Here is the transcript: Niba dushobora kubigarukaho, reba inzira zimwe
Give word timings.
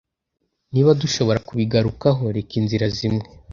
Niba 0.73 0.89
dushobora 1.01 1.39
kubigarukaho, 1.47 2.21
reba 2.35 2.53
inzira 2.59 2.85
zimwe 2.97 3.25